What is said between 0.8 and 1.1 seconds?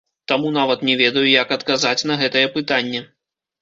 не